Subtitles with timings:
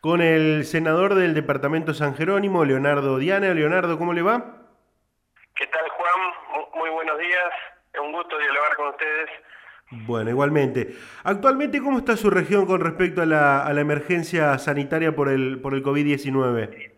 [0.00, 3.52] con el senador del departamento San Jerónimo, Leonardo Diana.
[3.52, 4.44] Leonardo, ¿cómo le va?
[5.54, 6.68] ¿Qué tal, Juan?
[6.74, 7.50] Muy buenos días.
[7.92, 9.30] Es un gusto dialogar con ustedes.
[9.90, 10.94] Bueno, igualmente.
[11.24, 15.60] Actualmente, ¿cómo está su región con respecto a la, a la emergencia sanitaria por el,
[15.60, 16.92] por el COVID-19?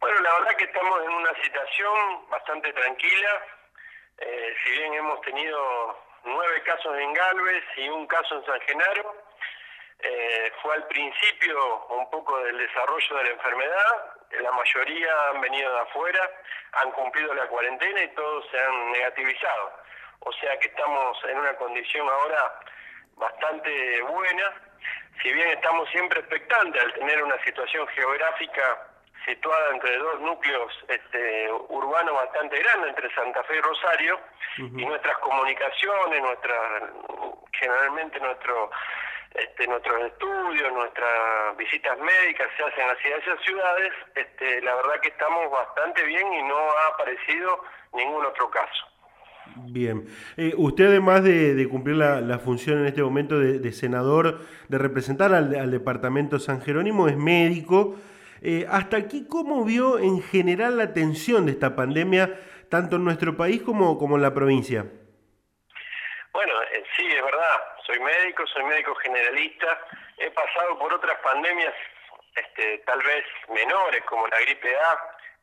[0.00, 3.30] Bueno, la verdad que estamos en una situación bastante tranquila.
[4.18, 5.58] Eh, si bien hemos tenido
[6.24, 9.14] nueve casos en Galvez y un caso en San Genaro,
[10.00, 14.14] eh, fue al principio un poco del desarrollo de la enfermedad.
[14.40, 16.30] La mayoría han venido de afuera,
[16.72, 19.72] han cumplido la cuarentena y todos se han negativizado.
[20.20, 22.60] O sea que estamos en una condición ahora
[23.16, 24.52] bastante buena.
[25.22, 28.88] Si bien estamos siempre expectantes al tener una situación geográfica
[29.24, 34.20] situada entre dos núcleos este, urbanos bastante grandes, entre Santa Fe y Rosario,
[34.58, 36.56] y nuestras comunicaciones, nuestra,
[37.52, 38.70] generalmente nuestro,
[39.34, 45.08] este, nuestros estudios, nuestras visitas médicas se hacen hacia esas ciudades, este, la verdad que
[45.08, 48.86] estamos bastante bien y no ha aparecido ningún otro caso.
[49.56, 50.06] Bien.
[50.36, 55.54] Eh, usted, además de, cumplir la, función en este momento de, senador, de representar al,
[55.54, 57.96] al, departamento San Jerónimo, es médico.
[58.40, 63.36] Eh, hasta aquí, ¿cómo vio en general la atención de esta pandemia, tanto en nuestro
[63.36, 64.86] país como, como en la provincia?
[66.32, 67.77] Bueno, eh, sí, es verdad.
[67.88, 69.80] Soy médico, soy médico generalista.
[70.18, 71.72] He pasado por otras pandemias,
[72.36, 74.98] este, tal vez menores, como la gripe A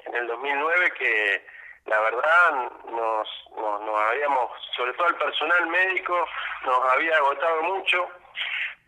[0.05, 1.47] en el 2009, que
[1.87, 6.27] la verdad nos, nos habíamos, sobre todo el personal médico,
[6.67, 8.07] nos había agotado mucho,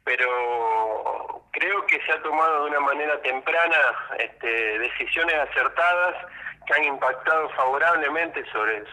[0.03, 3.77] pero creo que se ha tomado de una manera temprana
[4.19, 6.13] este, decisiones acertadas
[6.67, 8.83] que han impactado favorablemente sobre,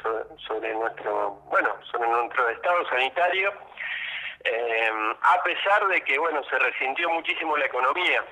[0.46, 3.52] sobre, nuestro bueno sobre nuestro estado sanitario
[4.44, 4.90] eh,
[5.22, 8.24] a pesar de que bueno se resintió muchísimo la economía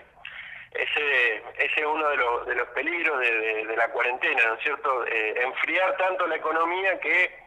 [0.72, 5.06] ese ese es uno de los, de los peligros de, la cuarentena no es cierto
[5.06, 7.42] eh, enfriar tanto la economía que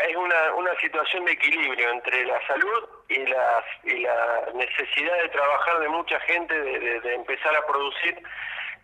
[0.00, 5.28] es una, una situación de equilibrio entre la salud y, las, y la necesidad de
[5.28, 8.20] trabajar de mucha gente, de, empezar a producir,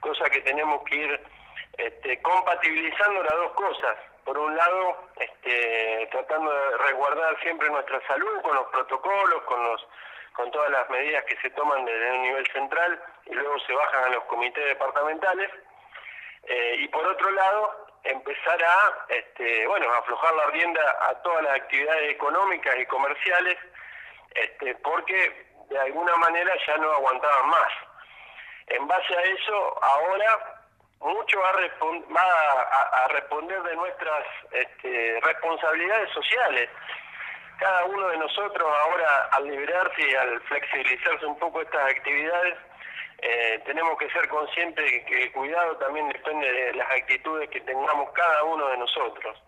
[0.01, 1.21] cosa que tenemos que ir
[1.79, 3.97] este, compatibilizando las dos cosas.
[4.31, 9.85] Por un lado, este, tratando de resguardar siempre nuestra salud con los protocolos, con los
[10.35, 14.05] con todas las medidas que se toman desde un nivel central y luego se bajan
[14.05, 15.51] a los comités departamentales.
[16.45, 21.55] Eh, y por otro lado, empezar a, este, bueno, aflojar la rienda a todas las
[21.57, 23.59] actividades económicas y comerciales,
[24.37, 27.73] este, porque de alguna manera ya no aguantaban más.
[28.69, 30.60] En base a eso, ahora
[31.01, 31.51] mucho va
[33.05, 36.69] a, responder de nuestras este, responsabilidades sociales.
[37.59, 42.59] Cada uno de nosotros ahora, al liberarse y al flexibilizarse un poco estas actividades,
[43.23, 47.61] eh, tenemos que ser conscientes de que el cuidado también depende de las actitudes que
[47.61, 49.43] tengamos cada uno de nosotros.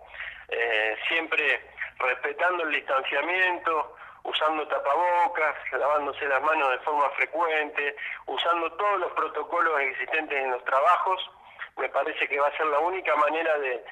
[0.49, 1.61] Eh, siempre
[1.99, 7.97] respetando el distanciamiento, usando tapabocas, lavándose las manos de forma frecuente,
[8.27, 11.31] usando todos los protocolos existentes en los trabajos,
[11.77, 13.85] me parece que va a ser la única manera de,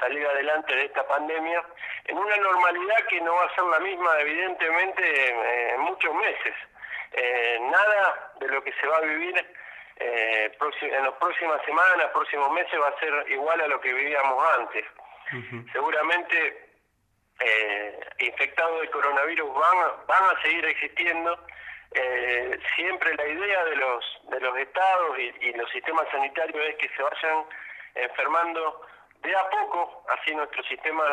[0.00, 1.62] salir adelante de esta pandemia
[2.06, 6.54] en una normalidad que no va a ser la misma evidentemente en muchos meses.
[7.12, 9.46] Eh, nada de lo que se va a vivir
[9.96, 14.44] eh, en las próximas semanas, próximos meses va a ser igual a lo que vivíamos
[14.58, 14.84] antes.
[15.72, 16.68] Seguramente
[17.40, 21.38] eh, infectados de coronavirus van, van a seguir existiendo.
[21.92, 26.76] Eh, siempre la idea de los, de los estados y, y los sistemas sanitarios es
[26.76, 27.44] que se vayan
[27.94, 28.82] enfermando
[29.22, 31.04] de a poco, así nuestro sistema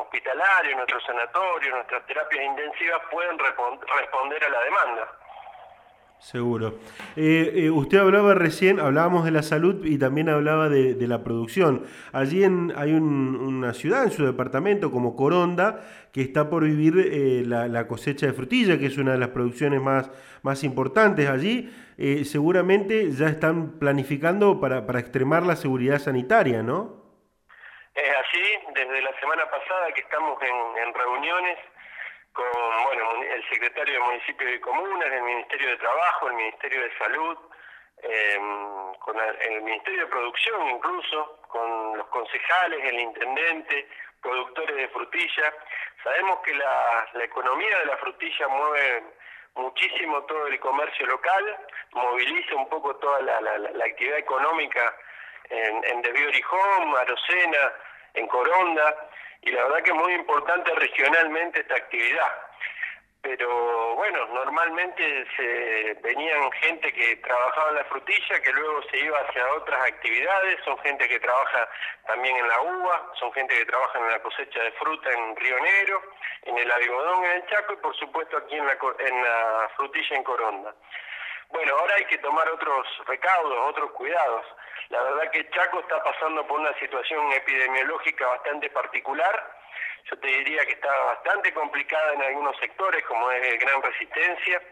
[0.00, 5.18] hospitalario, nuestro sanatorio, nuestras terapias intensivas pueden responder a la demanda.
[6.20, 6.80] Seguro.
[7.16, 11.86] Eh, eh, usted hablaba recién, hablábamos de la salud y también hablaba de, la producción.
[12.12, 15.80] Allí en, hay una ciudad en su departamento como Coronda
[16.12, 19.80] que está por vivir eh, la, cosecha de frutilla, que es una de las producciones
[19.80, 20.10] más,
[20.42, 21.72] más importantes allí.
[22.24, 26.98] seguramente ya están planificando para, para extremar la seguridad sanitaria, ¿no?
[27.94, 28.42] Es así,
[28.74, 31.58] desde la semana pasada que estamos en, en reuniones
[32.38, 36.96] con bueno, el secretario de Municipios y Comunas, el Ministerio de Trabajo, el Ministerio de
[36.96, 37.36] Salud,
[38.02, 43.88] em, con el, Ministerio de Producción incluso, con los concejales, el intendente,
[44.22, 45.52] productores de frutilla.
[46.04, 49.02] Sabemos que la, economía de la frutilla mueve
[49.54, 51.56] muchísimo todo el comercio local,
[51.90, 54.96] moviliza un poco toda la, actividad económica
[55.50, 56.30] en, en Desvío
[56.96, 57.72] Arocena,
[58.14, 59.07] en Coronda,
[59.42, 62.32] y la verdad que es muy importante regionalmente esta actividad.
[63.20, 69.18] pero bueno, normalmente se venían gente que trabajaba en la frutilla, que luego se iba
[69.18, 71.68] hacia otras actividades, son gente que trabaja
[72.06, 75.58] también en la uva, son gente que trabaja en la cosecha de fruta en Río
[75.60, 76.02] Negro,
[76.44, 80.16] en el algodón en el Chaco y por supuesto aquí en la, en la frutilla
[80.16, 80.74] en Coronda.
[81.50, 84.46] Bueno, ahora hay que tomar otros recaudos, otros cuidados.
[84.90, 89.54] La verdad que Chaco está pasando por una situación epidemiológica bastante particular.
[90.10, 94.62] Yo te diría que está bastante complicada en algunos sectores, como es Gran Resistencia.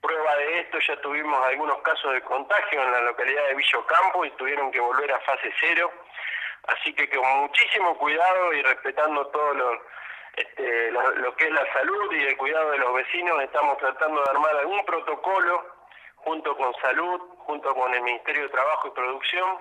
[0.00, 4.30] Prueba de esto, ya tuvimos algunos casos de contagio en la localidad de Villocampo y
[4.32, 5.90] tuvieron que volver a fase cero.
[6.68, 9.82] Así que con muchísimo cuidado y respetando todo lo,
[10.36, 14.30] este, lo que es la salud y el cuidado de los vecinos, estamos tratando de
[14.30, 15.66] armar algún protocolo
[16.16, 19.58] junto con Salud, junto con el Ministerio de Trabajo y Producción,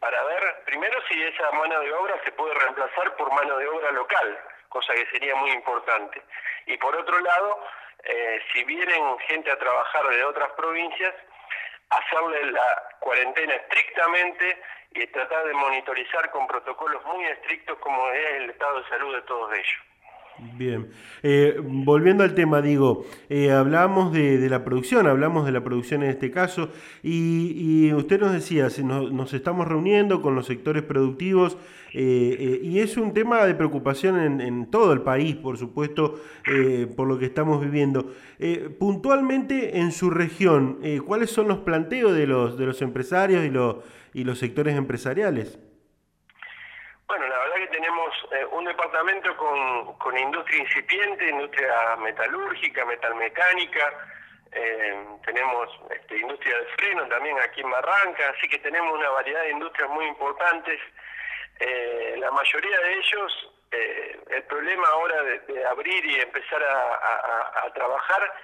[0.00, 3.92] para ver primero si esa mano de obra se puede reemplazar por mano de obra
[3.92, 4.38] local,
[4.68, 6.20] cosa que sería muy importante.
[6.66, 7.64] Y por otro lado,
[8.02, 11.14] eh, si vienen gente a trabajar de otras provincias,
[11.90, 14.60] hacerle la cuarentena estrictamente
[14.90, 19.22] y tratar de monitorizar con protocolos muy estrictos como es el estado de salud de
[19.22, 19.89] todos ellos.
[20.56, 20.90] Bien,
[21.22, 26.10] eh, volviendo al tema, digo, eh, hablamos de, la producción, hablamos de la producción en
[26.10, 26.70] este caso,
[27.02, 31.58] y, usted nos decía, nos, estamos reuniendo con los sectores productivos,
[31.92, 36.20] eh, y es un tema de preocupación en, todo el país, por supuesto,
[36.96, 38.12] por lo que estamos viviendo.
[38.78, 43.76] puntualmente en su región, ¿cuáles son los planteos de los, de los empresarios y los,
[44.14, 45.58] y los sectores empresariales?
[47.10, 47.39] Bueno, la
[47.70, 53.92] tenemos eh, un departamento con, con, industria incipiente, industria metalúrgica, metalmecánica,
[54.52, 59.42] eh, tenemos este, industria de freno también aquí en Barranca, así que tenemos una variedad
[59.42, 60.80] de industrias muy importantes.
[61.58, 68.34] Eh, la mayoría de ellos, el problema ahora de, abrir y empezar a, trabajar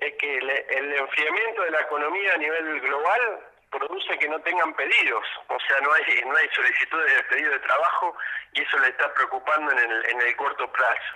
[0.00, 3.40] es que el enfriamiento de la economía a nivel global
[3.72, 7.58] produce que no tengan pedidos, o sea, no hay no hay solicitudes de pedido de
[7.60, 8.16] trabajo
[8.52, 11.14] y eso le está preocupando en el, en el corto plazo.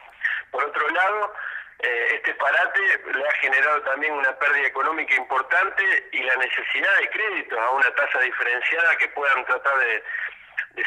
[0.51, 1.35] Por otro lado,
[1.81, 2.81] eh, este parate
[3.13, 7.95] le ha generado también una pérdida económica importante y la necesidad de créditos a una
[7.95, 10.03] tasa diferenciada que puedan tratar de,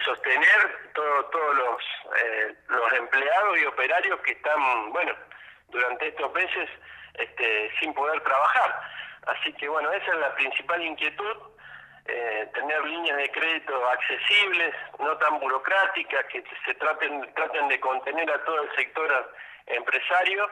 [0.06, 1.83] sostener todos los,
[2.18, 5.15] eh, los empleados y operarios que están, bueno,
[5.69, 6.69] durante estos meses
[7.15, 8.81] este, sin poder trabajar.
[9.27, 11.38] Así que bueno, esa es la principal inquietud
[12.06, 18.31] eh, tener líneas de crédito accesibles, no tan burocráticas, que se traten, traten de contener
[18.31, 19.34] a todo el sector
[19.68, 20.50] empresario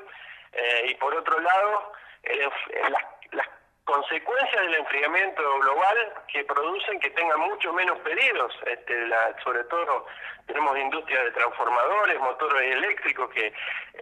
[0.51, 2.53] eh, y por otro lado las,
[3.31, 3.47] las,
[3.85, 8.93] consecuencias del enfriamiento global que producen que tengan mucho menos pedidos, este,
[9.41, 10.05] sobre todo
[10.45, 13.53] tenemos industrias de transformadores, motores eléctricos, que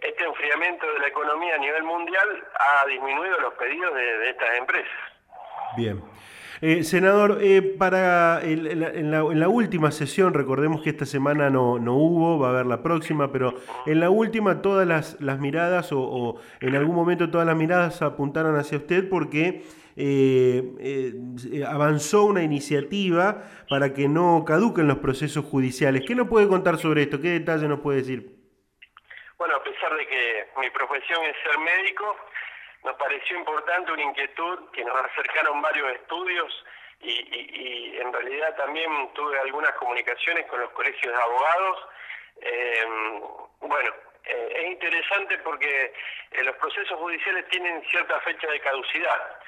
[0.02, 4.98] este enfriamiento de la economía a nivel mundial ha disminuido los pedidos de estas empresas.
[5.76, 6.02] Bien.
[6.62, 12.38] Eh, senador, eh, para en, la, última sesión, recordemos que esta semana no, no, hubo,
[12.38, 13.54] va a haber la próxima, pero
[13.84, 18.56] en la última todas las, las miradas o, en algún momento todas las miradas apuntaron
[18.56, 19.64] hacia usted porque
[19.96, 21.12] eh,
[21.68, 26.04] avanzó una iniciativa para que no caduquen los procesos judiciales.
[26.06, 27.20] ¿Qué nos puede contar sobre esto?
[27.20, 28.36] ¿Qué detalle nos puede decir?
[29.38, 32.16] Bueno, a pesar de que mi profesión es ser médico,
[32.86, 36.64] nos pareció importante una inquietud que nos acercaron varios estudios
[37.00, 41.78] y, en realidad también tuve algunas comunicaciones con los colegios de abogados.
[42.40, 42.84] Eh,
[43.60, 43.90] bueno,
[44.24, 45.92] eh, es interesante porque
[46.30, 49.40] eh, los procesos judiciales tienen cierta fecha de caducidad.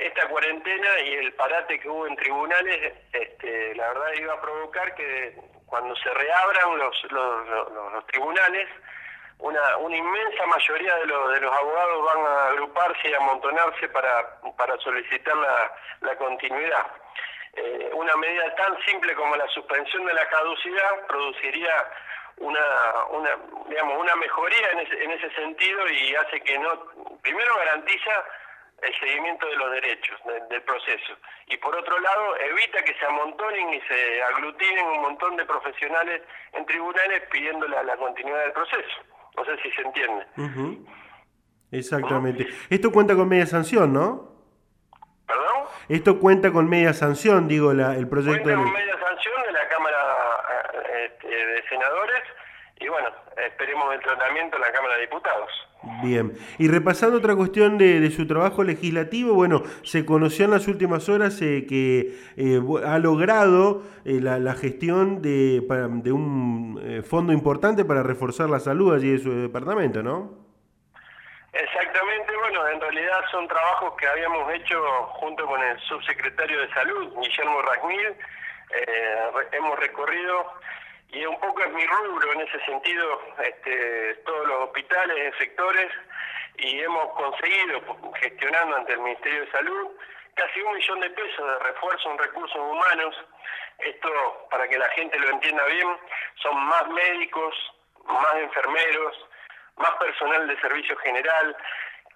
[0.00, 4.94] esta cuarentena y el parate que hubo en tribunales, este, la verdad iba a provocar
[4.96, 8.68] que cuando se reabran los, los tribunales,
[9.40, 14.76] una, una inmensa mayoría de, de los abogados van a agruparse y amontonarse para, para
[14.78, 16.86] solicitar la, la continuidad.
[17.54, 21.90] Eh, una medida tan simple como la suspensión de la caducidad produciría
[22.36, 23.36] una, una,
[23.68, 28.24] digamos, una mejoría en ese, en ese sentido y hace que no, primero garantiza
[28.82, 30.18] el seguimiento de los derechos
[30.48, 31.12] del proceso
[31.46, 36.22] y por otro lado evita que se amontonen y se aglutinen un montón de profesionales
[36.52, 39.02] en tribunales pidiendo la, la continuidad del proceso.
[39.36, 40.26] No sé si se entiende.
[41.70, 42.46] Exactamente.
[42.68, 44.30] Esto cuenta con media sanción, ¿no?
[45.26, 45.68] ¿Perdón?
[45.88, 48.42] Esto cuenta con media sanción, digo, la, el proyecto...
[48.42, 49.96] Cuenta con media sanción de la Cámara
[50.92, 52.22] eh, este, de Senadores
[52.78, 55.50] y bueno, esperemos el tratamiento en la Cámara de Diputados.
[56.02, 61.08] Bien, y repasando otra cuestión de, su trabajo legislativo, bueno, se conoció en las últimas
[61.08, 65.62] horas eh, que eh, ha logrado eh, la, gestión de,
[66.02, 70.50] de un fondo importante para reforzar la salud allí de su departamento, ¿no?
[71.52, 74.80] Exactamente, bueno, en realidad son trabajos que habíamos hecho
[75.14, 78.16] junto con el subsecretario de Salud, Guillermo Rasmil.
[78.72, 80.46] Eh, hemos recorrido,
[81.12, 85.90] y un poco es mi rubro en ese sentido, este, todos los hospitales sectores,
[86.58, 87.80] y hemos conseguido,
[88.14, 89.88] gestionando ante el Ministerio de Salud,
[90.34, 93.16] casi un millón de pesos de refuerzo en recursos humanos.
[93.78, 95.88] Esto, para que la gente lo entienda bien,
[96.42, 97.54] son más médicos,
[98.04, 99.26] más enfermeros,
[99.76, 101.56] más personal de servicio general,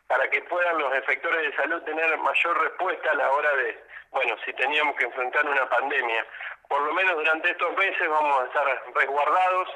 [0.07, 3.83] para que puedan los efectores de salud tener mayor respuesta a la hora de,
[4.15, 6.25] bueno, si teníamos que enfrentar una pandemia.
[6.69, 9.69] Por lo menos durante estos meses vamos a estar resguardados,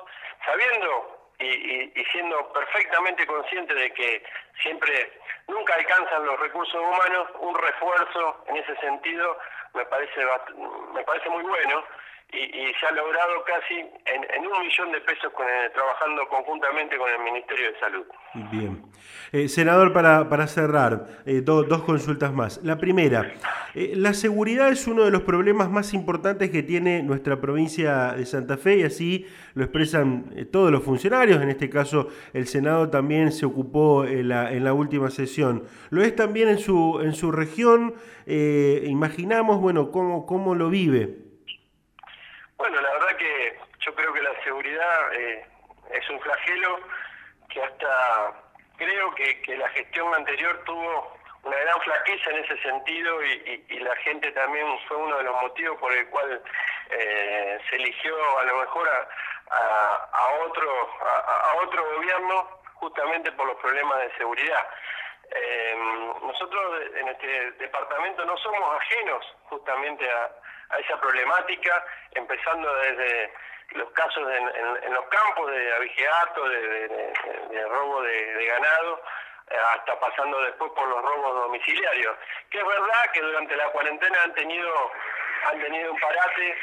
[0.47, 4.25] sabiendo y, siendo perfectamente conscientes de que
[4.63, 5.13] siempre
[5.47, 9.39] nunca alcanzan los recursos humanos, un refuerzo en ese sentido
[9.75, 10.21] me parece,
[10.95, 11.85] me parece muy bueno
[12.31, 17.21] y, se ha logrado casi en, un millón de pesos con trabajando conjuntamente con el
[17.21, 18.05] Ministerio de Salud.
[18.53, 18.83] Bien.
[19.33, 22.61] Eh, senador, para, para cerrar, eh, dos consultas más.
[22.63, 23.33] La primera,
[23.75, 28.27] eh, la seguridad es uno de los problemas más importantes que tiene nuestra provincia de
[28.27, 33.33] Santa Fe y así lo expresan todos los funcionarios, en este caso el Senado también
[33.33, 35.65] se ocupó en la, en la última sesión.
[35.91, 37.95] ¿Lo es también en su, en su región?
[38.27, 41.28] imaginamos, bueno, cómo, cómo lo vive.
[42.59, 45.47] Bueno, la verdad que yo creo que la seguridad eh,
[45.93, 46.81] es un flagelo
[47.49, 48.33] que hasta
[48.77, 54.33] creo que, la gestión anterior tuvo una gran flaqueza en ese sentido y, la gente
[54.33, 56.43] también fue uno de los motivos por el cual
[56.91, 64.01] eh, se eligió a lo mejor a, otro a, otro gobierno justamente por los problemas
[64.01, 64.69] de seguridad.
[65.31, 65.77] Eh,
[66.23, 70.31] nosotros en este departamento no somos ajenos justamente a,
[70.71, 73.33] a esa problemática, empezando desde
[73.73, 79.03] los casos en, los campos de abigeato, de, robo de, ganado,
[79.75, 82.17] hasta pasando después por los robos domiciliarios.
[82.51, 84.93] Que es verdad que durante la cuarentena han tenido,
[85.47, 86.57] han tenido un parate,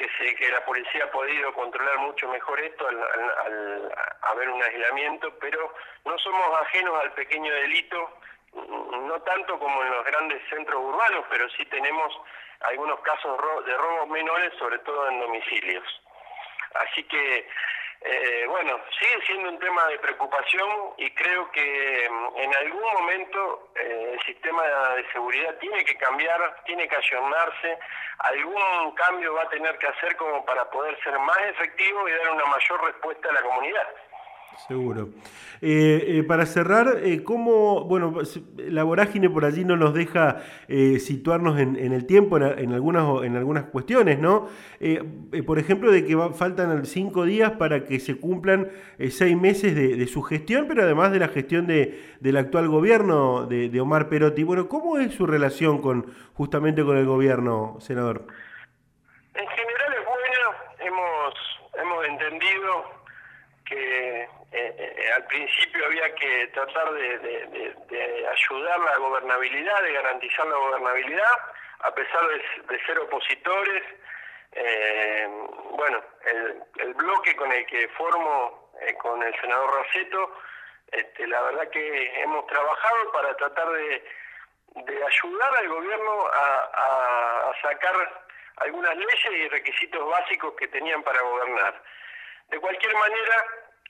[0.00, 3.92] que, se, que la policía ha podido controlar mucho mejor esto al, al
[4.22, 5.74] haber un aislamiento, pero
[6.06, 8.10] no somos ajenos al pequeño delito,
[8.54, 12.18] no tanto como en los grandes centros urbanos, pero sí tenemos
[12.60, 15.84] algunos casos de robos menores, sobre todo en domicilios.
[16.74, 17.48] Así que,
[18.02, 23.70] eh, bueno, sigue siendo un tema de preocupación y creo que mm, en algún momento
[23.76, 24.62] eh, el sistema
[24.94, 27.78] de seguridad tiene que cambiar, tiene que ayornarse,
[28.18, 32.30] algún cambio va a tener que hacer como para poder ser más efectivo y dar
[32.30, 33.88] una mayor respuesta a la comunidad.
[34.66, 35.10] Seguro.
[35.62, 38.14] Eh, eh, para cerrar, eh, ¿cómo, bueno,
[38.56, 40.42] la vorágine por allí no nos deja
[40.98, 44.48] situarnos en, el tiempo en, algunas, en algunas cuestiones, ¿no?
[45.46, 48.68] por ejemplo, de que faltan cinco días para que se cumplan
[49.10, 53.80] seis meses de, su gestión, pero además de la gestión de, del actual gobierno de,
[53.80, 54.44] Omar Perotti.
[54.44, 58.26] Bueno, ¿cómo es su relación con justamente con el gobierno, senador?
[59.34, 61.34] En general es buena, hemos,
[61.74, 63.00] hemos entendido
[63.64, 64.26] que
[64.62, 71.34] eh, eh, al principio había que tratar de, ayudar la gobernabilidad, de garantizar la gobernabilidad,
[71.80, 73.82] a pesar de, ser opositores.
[74.52, 75.28] Eh,
[75.70, 76.02] bueno,
[76.76, 80.36] el, bloque con el que formo con el senador Raceto,
[80.92, 84.04] este, la verdad que hemos trabajado para tratar de,
[84.76, 88.24] ayudar al gobierno a sacar
[88.56, 91.82] algunas leyes y requisitos básicos que tenían para gobernar.
[92.48, 93.44] De cualquier manera,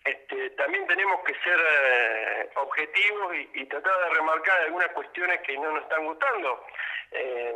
[0.04, 5.70] este, también tenemos que ser eh, objetivos y, tratar de remarcar algunas cuestiones que no
[5.72, 6.66] nos están gustando.
[7.12, 7.54] Eh,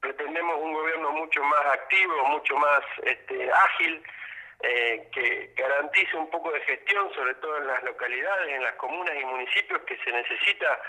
[0.00, 4.02] pretendemos un gobierno mucho más activo, mucho más este, ágil,
[4.62, 9.14] eh, que garantice un poco de gestión, sobre todo en las localidades, en las comunas
[9.18, 10.80] y municipios, que se necesita,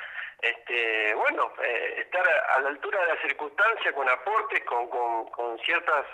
[0.41, 1.53] este, bueno,
[1.97, 6.05] estar a, la altura de las circunstancias, con aportes, con, con ciertas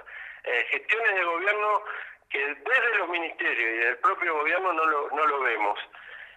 [0.43, 1.83] gestiones de gobierno
[2.29, 5.79] que desde los ministerios y del propio gobierno no lo, no lo vemos.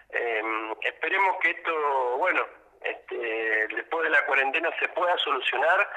[0.09, 2.45] Em, esperemos que esto, bueno,
[2.81, 5.89] este, después de la cuarentena se pueda solucionar.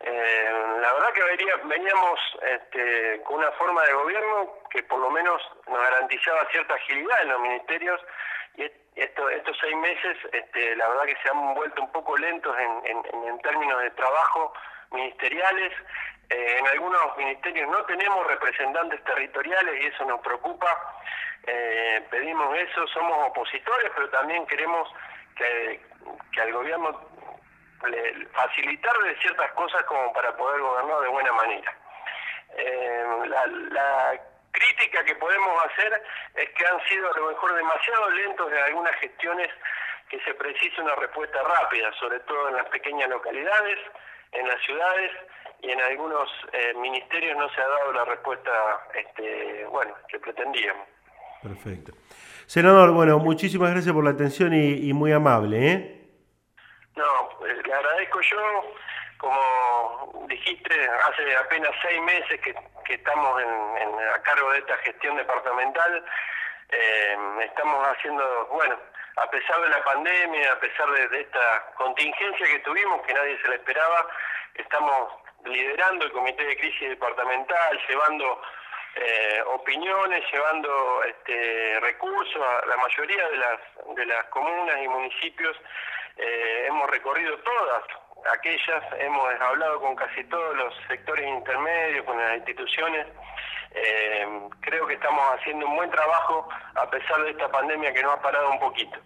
[0.00, 5.42] Em, la verdad que veníamos este, con una forma de gobierno que por lo menos
[5.68, 8.00] nos garantizaba cierta agilidad en los ministerios
[8.56, 13.02] y estos seis meses este, la verdad que se han vuelto un poco lentos en,
[13.24, 14.52] en términos de trabajo
[14.92, 15.72] ministeriales.
[16.28, 21.00] Eh, en algunos ministerios no tenemos representantes territoriales y eso nos preocupa.
[21.46, 24.88] Eh, pedimos eso, somos opositores, pero también queremos
[25.36, 25.80] que,
[26.40, 27.08] al gobierno
[27.88, 31.74] le, facilitarle ciertas cosas como para poder gobernar de buena manera.
[32.56, 34.20] Eh, la,
[34.52, 36.02] crítica que podemos hacer
[36.34, 39.48] es que han sido a lo mejor demasiado lentos en algunas gestiones
[40.08, 43.78] que se precisa una respuesta rápida, sobre todo en las pequeñas localidades,
[44.32, 45.10] en las ciudades
[45.62, 48.50] y en algunos eh, ministerios no se ha dado la respuesta
[48.94, 50.86] este, bueno, que pretendíamos.
[51.42, 51.92] Perfecto.
[52.46, 55.72] Senador, bueno, muchísimas gracias por la atención y, muy amable.
[55.72, 56.00] ¿eh?
[56.96, 58.74] No, pues, le agradezco yo,
[59.18, 62.54] como dijiste, hace apenas seis meses que,
[62.92, 66.04] estamos a cargo de esta gestión departamental,
[66.70, 68.76] eh, estamos haciendo, bueno,
[69.16, 73.48] a pesar de la pandemia, a pesar de, esta contingencia que tuvimos, que nadie se
[73.48, 74.06] la esperaba,
[74.54, 75.12] estamos
[75.44, 78.42] liderando el comité de crisis departamental, llevando
[78.96, 83.60] eh, opiniones, llevando este, recursos a la mayoría de las,
[83.94, 85.56] de las comunas y municipios.
[86.16, 87.82] Eh, hemos recorrido todas
[88.32, 93.06] aquellas, hemos hablado con casi todos los sectores intermedios, con las instituciones.
[93.72, 94.26] Eh,
[94.60, 98.22] creo que estamos haciendo un buen trabajo a pesar de esta pandemia que nos ha
[98.22, 98.98] parado un poquito.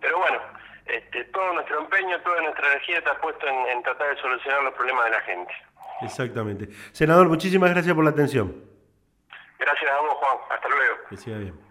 [0.00, 0.40] pero bueno,
[0.86, 5.04] este, todo nuestro empeño, toda nuestra energía está puesto en, tratar de solucionar los problemas
[5.06, 5.52] de la gente.
[6.02, 6.68] Exactamente.
[6.92, 8.54] Senador, muchísimas gracias por la atención.
[9.58, 10.38] Gracias a vos, Juan.
[10.50, 10.94] Hasta luego.
[11.08, 11.63] Que siga bien.